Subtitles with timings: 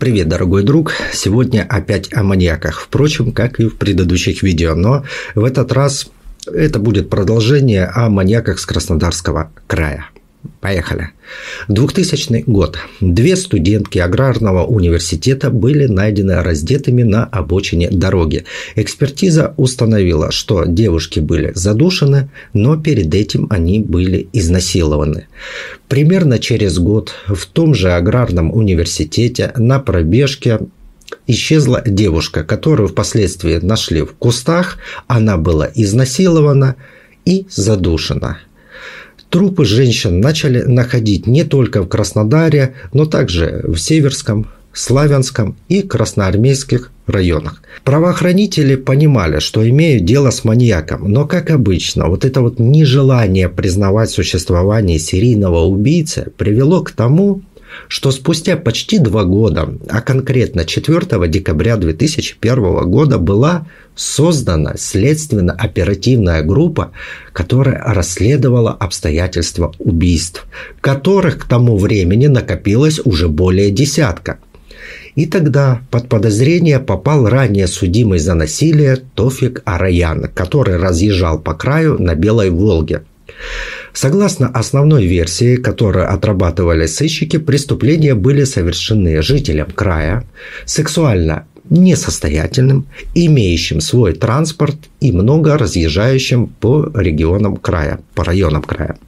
[0.00, 0.94] Привет, дорогой друг!
[1.12, 2.80] Сегодня опять о маньяках.
[2.80, 6.10] Впрочем, как и в предыдущих видео, но в этот раз
[6.50, 10.06] это будет продолжение о маньяках с Краснодарского края.
[10.60, 11.10] Поехали.
[11.68, 12.78] 2000 год.
[13.00, 18.44] Две студентки аграрного университета были найдены раздетыми на обочине дороги.
[18.74, 25.26] Экспертиза установила, что девушки были задушены, но перед этим они были изнасилованы.
[25.88, 30.60] Примерно через год в том же аграрном университете на пробежке
[31.26, 34.78] исчезла девушка, которую впоследствии нашли в кустах.
[35.06, 36.76] Она была изнасилована
[37.24, 38.38] и задушена.
[39.30, 46.90] Трупы женщин начали находить не только в Краснодаре, но также в Северском, Славянском и Красноармейских
[47.06, 47.62] районах.
[47.84, 54.10] Правоохранители понимали, что имеют дело с маньяком, но, как обычно, вот это вот нежелание признавать
[54.10, 57.42] существование серийного убийцы привело к тому,
[57.88, 66.92] что спустя почти два года, а конкретно 4 декабря 2001 года была создана следственно-оперативная группа,
[67.32, 70.46] которая расследовала обстоятельства убийств,
[70.80, 74.38] которых к тому времени накопилось уже более десятка.
[75.14, 82.00] И тогда под подозрение попал ранее судимый за насилие Тофик Араян, который разъезжал по краю
[82.00, 83.02] на Белой Волге.
[83.92, 90.24] Согласно основной версии, которую отрабатывали сыщики, преступления были совершены жителям края,
[90.64, 98.98] сексуально несостоятельным, имеющим свой транспорт и много разъезжающим по регионам края, по районам края.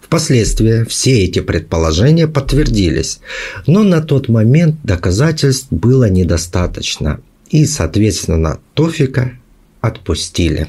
[0.00, 3.20] Впоследствии все эти предположения подтвердились,
[3.66, 7.20] но на тот момент доказательств было недостаточно,
[7.50, 9.32] и, соответственно, Тофика
[9.80, 10.68] отпустили.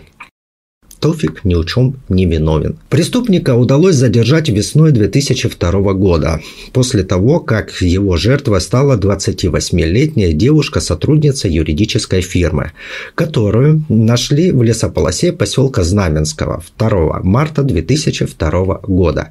[1.05, 2.79] Тофик ни в чем не виновен.
[2.89, 6.41] Преступника удалось задержать весной 2002 года,
[6.73, 12.71] после того, как его жертва стала 28-летняя девушка-сотрудница юридической фирмы,
[13.13, 19.29] которую нашли в лесополосе поселка Знаменского 2 марта 2002 года.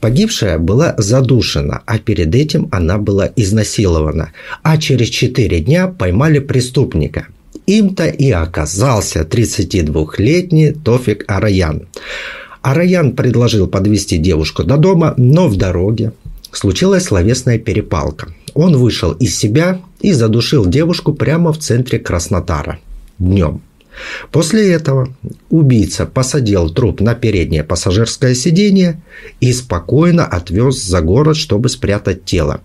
[0.00, 4.30] Погибшая была задушена, а перед этим она была изнасилована,
[4.62, 7.26] а через 4 дня поймали преступника–
[7.66, 11.88] им-то и оказался 32-летний Тофик Араян.
[12.62, 16.12] Араян предложил подвести девушку до дома, но в дороге
[16.50, 18.28] случилась словесная перепалка.
[18.54, 22.78] Он вышел из себя и задушил девушку прямо в центре Краснотара
[23.18, 23.60] днем.
[24.30, 25.08] После этого
[25.50, 29.02] убийца посадил труп на переднее пассажирское сиденье
[29.40, 32.60] и спокойно отвез за город, чтобы спрятать тело.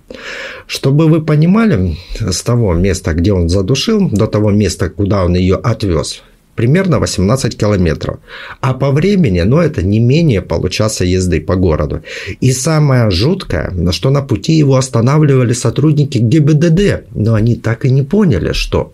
[0.67, 5.55] Чтобы вы понимали, с того места, где он задушил, до того места, куда он ее
[5.55, 6.23] отвез,
[6.55, 8.19] примерно 18 километров.
[8.59, 12.01] А по времени, ну, это не менее получаса езды по городу.
[12.39, 18.03] И самое жуткое, что на пути его останавливали сотрудники ГИБДД, но они так и не
[18.03, 18.93] поняли, что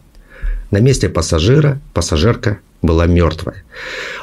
[0.71, 3.55] на месте пассажира пассажирка была мертвой.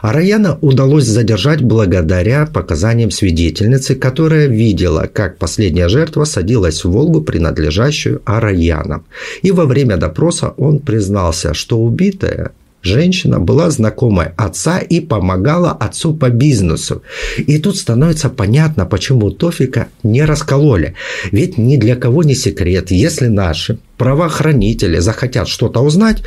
[0.00, 7.21] А Раяна удалось задержать благодаря показаниям свидетельницы, которая видела, как последняя жертва садилась в «Волгу»,
[7.21, 9.05] принадлежащую Араянам.
[9.43, 12.53] И во время допроса он признался, что убитая
[12.84, 17.03] Женщина была знакомой отца и помогала отцу по бизнесу.
[17.38, 20.94] И тут становится понятно, почему Тофика не раскололи.
[21.32, 26.22] Ведь ни для кого не секрет, если наши правоохранители захотят что-то узнать,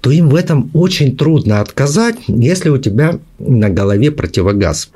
[0.00, 4.90] то им в этом очень трудно отказать, если у тебя на голове противогаз.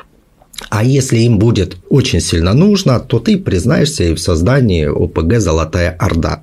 [0.71, 5.91] А если им будет очень сильно нужно, то ты признаешься и в создании ОПГ «Золотая
[5.91, 6.43] Орда».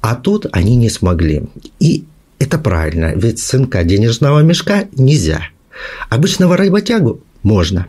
[0.00, 1.44] А тут они не смогли.
[1.80, 2.04] И
[2.38, 5.48] это правильно, ведь сынка денежного мешка нельзя.
[6.08, 7.86] Обычного работягу можно,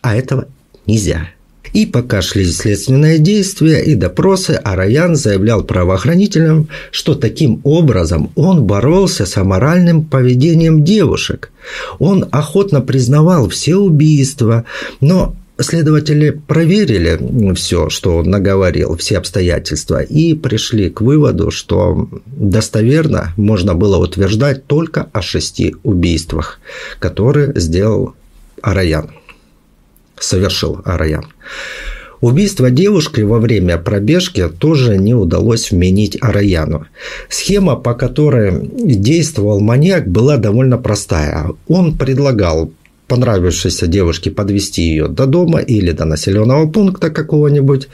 [0.00, 0.48] а этого
[0.86, 1.28] нельзя.
[1.72, 9.26] И пока шли следственные действия и допросы, Араян заявлял правоохранителям, что таким образом он боролся
[9.26, 11.50] с аморальным поведением девушек.
[11.98, 14.64] Он охотно признавал все убийства,
[15.00, 23.32] но Следователи проверили все, что он наговорил, все обстоятельства, и пришли к выводу, что достоверно
[23.36, 26.60] можно было утверждать только о шести убийствах,
[27.00, 28.14] которые сделал
[28.62, 29.10] Араян,
[30.20, 31.26] совершил Араян.
[32.20, 36.86] Убийство девушки во время пробежки тоже не удалось вменить Араяну.
[37.28, 41.50] Схема, по которой действовал маньяк, была довольно простая.
[41.68, 42.72] Он предлагал
[43.08, 47.88] понравившейся девушке подвести ее до дома или до населенного пункта какого-нибудь.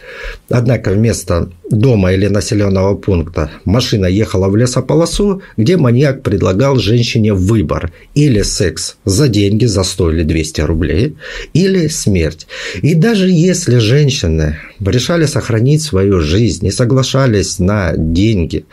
[0.50, 7.92] Однако вместо дома или населенного пункта машина ехала в лесополосу, где маньяк предлагал женщине выбор
[8.14, 11.16] или секс за деньги, за 100 или 200 рублей,
[11.54, 12.46] или смерть.
[12.82, 18.66] И даже если женщины решали сохранить свою жизнь и соглашались на деньги,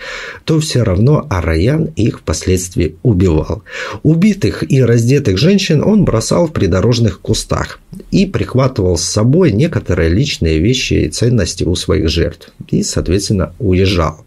[0.44, 3.63] то все равно Араян их впоследствии убивал.
[4.03, 7.80] Убитых и раздетых женщин он бросал в придорожных кустах
[8.12, 12.51] и прихватывал с собой некоторые личные вещи и ценности у своих жертв.
[12.69, 14.25] И, соответственно, уезжал.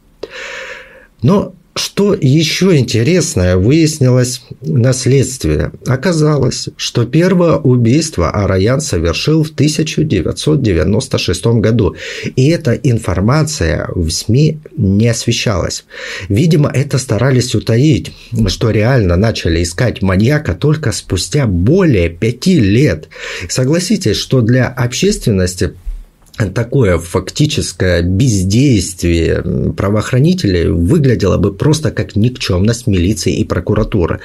[1.23, 5.71] Но что еще интересное выяснилось на следствии?
[5.87, 11.97] Оказалось, что первое убийство Араян совершил в 1996 году.
[12.37, 15.85] И эта информация в СМИ не освещалась.
[16.29, 18.13] Видимо, это старались утаить,
[18.47, 23.09] что реально начали искать маньяка только спустя более пяти лет.
[23.49, 25.75] Согласитесь, что для общественности
[26.37, 34.21] такое фактическое бездействие правоохранителей выглядело бы просто как никчемность милиции и прокуратуры.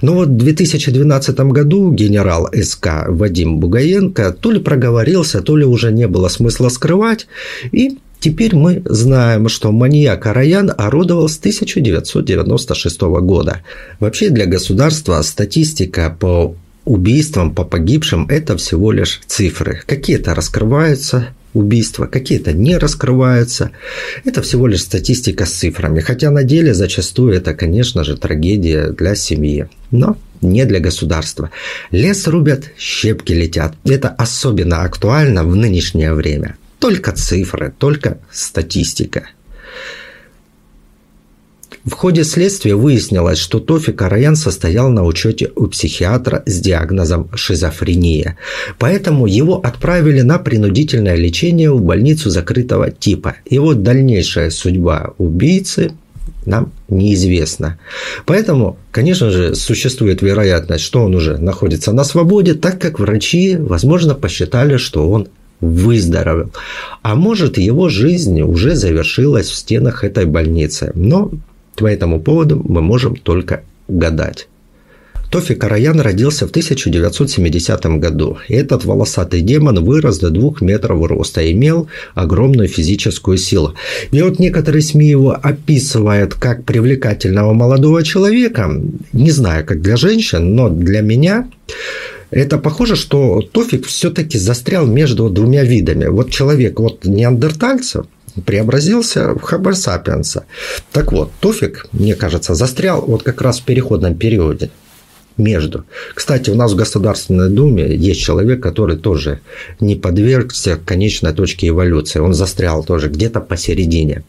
[0.00, 5.92] Но вот в 2012 году генерал СК Вадим Бугаенко то ли проговорился, то ли уже
[5.92, 7.26] не было смысла скрывать,
[7.72, 13.62] и Теперь мы знаем, что маньяк Араян орудовал с 1996 года.
[13.98, 16.54] Вообще для государства статистика по
[16.84, 19.80] убийствам, по погибшим– это всего лишь цифры.
[19.86, 23.70] Какие-то раскрываются, убийства, какие-то не раскрываются.
[24.24, 29.14] Это всего лишь статистика с цифрами, хотя на деле зачастую это, конечно же, трагедия для
[29.14, 31.50] семьи, но не для государства.
[31.90, 33.74] Лес рубят, щепки летят.
[33.84, 36.56] Это особенно актуально в нынешнее время.
[36.78, 39.28] Только цифры, только статистика–
[41.84, 48.36] в ходе следствия выяснилось, что Тофик Араян состоял на учете у психиатра с диагнозом шизофрения.
[48.78, 53.36] Поэтому его отправили на принудительное лечение в больницу закрытого типа.
[53.50, 55.92] Вот дальнейшая судьба убийцы
[56.44, 57.78] нам неизвестна.
[58.26, 64.14] Поэтому, конечно же, существует вероятность, что он уже находится на свободе, так как врачи, возможно,
[64.14, 65.28] посчитали, что он
[65.60, 66.50] выздоровел.
[67.02, 70.92] А может, его жизнь уже завершилась в стенах этой больницы.
[70.94, 71.30] Но
[71.76, 74.48] по этому поводу мы можем только гадать.
[75.30, 78.38] Тофи Караян родился в 1970 году.
[78.48, 83.74] Этот волосатый демон вырос до двух метров роста и имел огромную физическую силу.
[84.10, 88.82] И вот некоторые СМИ его описывают как привлекательного молодого человека.
[89.12, 91.48] Не знаю, как для женщин, но для меня
[92.32, 96.06] это похоже, что Тофик все-таки застрял между двумя видами.
[96.06, 98.06] Вот человек вот неандертальцев–
[98.44, 100.44] преобразился в Хабар Сапиенса.
[100.92, 104.70] Так вот, Тофик, мне кажется, застрял вот как раз в переходном периоде
[105.36, 105.84] между.
[106.14, 109.40] Кстати, у нас в Государственной Думе есть человек, который тоже
[109.80, 112.20] не подвергся конечной точке эволюции.
[112.20, 114.22] Он застрял тоже где-то посередине.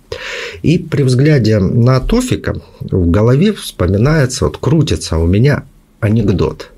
[0.62, 5.66] И при взгляде на Тофика в голове вспоминается, вот крутится у меня
[6.00, 6.70] анекдот.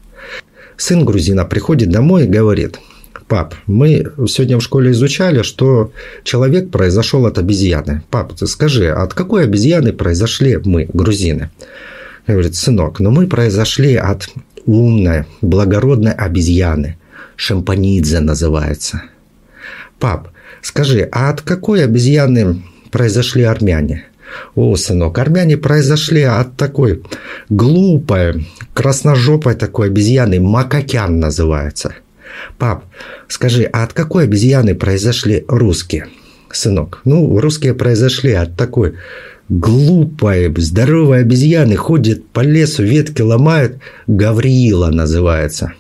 [0.78, 2.80] Сын грузина приходит домой и говорит–
[3.34, 5.92] Пап, мы сегодня в школе изучали, что
[6.24, 8.04] человек произошел от обезьяны.
[8.12, 11.50] Пап, ты скажи, от какой обезьяны произошли мы, грузины?
[12.28, 14.30] Говорит, сынок, но мы произошли от
[14.68, 17.00] умной, благородной обезьяны.
[17.36, 19.02] Шампанидзе называется.
[19.98, 20.28] Пап,
[20.62, 24.06] скажи, а от какой обезьяны произошли армяне?
[24.54, 27.02] О, сынок, армяне произошли от такой
[27.50, 31.96] глупой, красножопой такой обезьяны, макакян называется.
[32.58, 32.86] Пап,
[33.28, 36.08] скажи, а от какой обезьяны произошли русские?
[36.52, 38.96] Сынок, ну, русские произошли от такой
[39.50, 45.74] глупой, здоровой обезьяны, ходит по лесу, ветки ломает, Гавриила называется.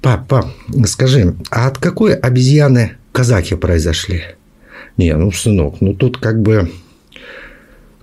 [0.00, 0.46] Пап, пап,
[0.86, 4.22] скажи, а от какой обезьяны казахи произошли?
[4.96, 6.70] Не, ну, сынок, ну тут как бы...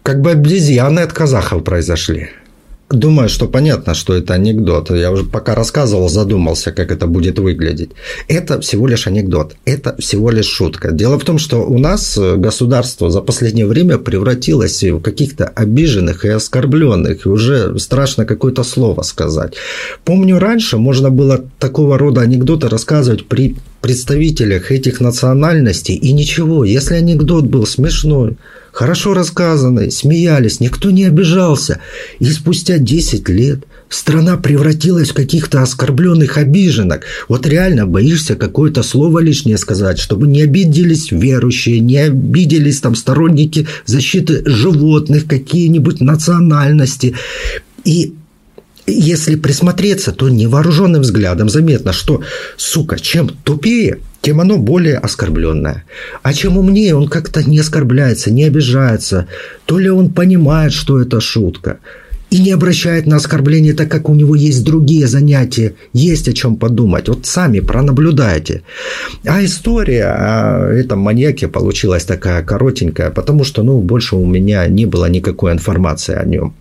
[0.02, 2.30] Как бы обезьяны от казахов произошли.
[2.92, 4.90] Думаю, что понятно, что это анекдот.
[4.90, 7.92] Я уже пока рассказывал, задумался, как это будет выглядеть.
[8.28, 9.56] Это всего лишь анекдот.
[9.66, 10.92] Это всего лишь шутка.
[10.92, 16.30] Дело в том, что у нас государство за последнее время превратилось в каких-то обиженных и
[16.30, 17.28] оскорбленных.
[17.28, 19.54] И уже страшно какое-то слово сказать.
[20.04, 25.96] Помню, раньше можно было такого рода анекдоты рассказывать при представителях этих национальностей.
[25.96, 28.38] И ничего, если анекдот был смешной,
[28.72, 31.80] хорошо рассказанной, смеялись, никто не обижался.
[32.20, 37.04] И спустя 10 лет страна превратилась в каких-то оскорбленных обиженок.
[37.28, 43.68] Вот реально боишься какое-то слово лишнее сказать, чтобы не обиделись верующие, не обиделись там сторонники
[43.86, 47.16] защиты животных, какие-нибудь национальности.
[47.86, 48.14] И
[48.92, 52.22] если присмотреться, то невооруженным взглядом заметно, что,
[52.58, 55.84] сука, чем тупее, тем оно более оскорбленное.
[56.24, 59.28] А чем умнее, он как-то не оскорбляется, не обижается.
[59.66, 61.80] То ли он понимает, что это шутка,
[62.30, 66.58] и не обращает на оскорбление, так как у него есть другие занятия, есть о чем
[66.58, 67.10] подумать.
[67.10, 68.62] Вот сами пронаблюдайте.
[69.26, 74.86] А история о этом маньяке получилась такая коротенькая, потому что ну, больше у меня не
[74.86, 76.54] было никакой информации о нем.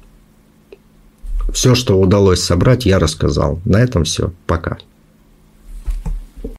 [1.52, 3.60] Все, что удалось собрать, я рассказал.
[3.64, 4.32] На этом все.
[4.46, 4.78] Пока.